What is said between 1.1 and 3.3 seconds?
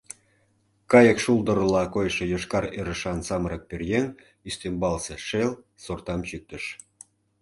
шулдырла койшо йошкар ӧрышан